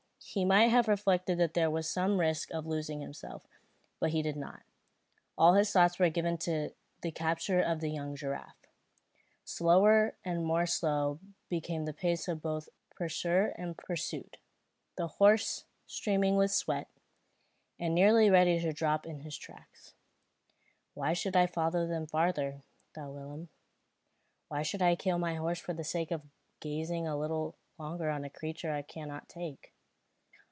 He 0.33 0.45
might 0.45 0.67
have 0.69 0.87
reflected 0.87 1.39
that 1.39 1.55
there 1.55 1.69
was 1.69 1.89
some 1.89 2.17
risk 2.17 2.51
of 2.51 2.65
losing 2.65 3.01
himself; 3.01 3.45
but 3.99 4.11
he 4.11 4.21
did 4.21 4.37
not. 4.37 4.61
All 5.37 5.55
his 5.55 5.73
thoughts 5.73 5.99
were 5.99 6.09
given 6.09 6.37
to 6.37 6.73
the 7.01 7.11
capture 7.11 7.59
of 7.59 7.81
the 7.81 7.89
young 7.89 8.15
giraffe. 8.15 8.65
Slower 9.43 10.15
and 10.23 10.45
more 10.45 10.65
slow 10.65 11.19
became 11.49 11.83
the 11.83 11.91
pace 11.93 12.27
both 12.27 12.67
of 12.67 12.73
pursuer 12.95 13.47
and 13.57 13.77
pursued, 13.77 14.37
the 14.95 15.07
horse 15.07 15.65
streaming 15.85 16.37
with 16.37 16.51
sweat, 16.51 16.87
and 17.77 17.93
nearly 17.93 18.29
ready 18.29 18.57
to 18.61 18.71
drop 18.71 19.05
in 19.05 19.21
his 19.21 19.35
tracks. 19.37 19.95
"Why 20.93 21.11
should 21.11 21.35
I 21.35 21.45
follow 21.45 21.87
them 21.87 22.07
farther?" 22.07 22.61
thought 22.93 23.11
Willem. 23.11 23.49
"Why 24.47 24.61
should 24.61 24.83
I 24.83 24.95
kill 24.95 25.17
my 25.19 25.35
horse 25.35 25.59
for 25.59 25.73
the 25.73 25.83
sake 25.83 26.11
of 26.11 26.21
gazing 26.61 27.05
a 27.05 27.17
little 27.17 27.55
longer 27.77 28.09
on 28.09 28.23
a 28.23 28.29
creature 28.29 28.71
I 28.71 28.83
cannot 28.83 29.27
take?" 29.27 29.73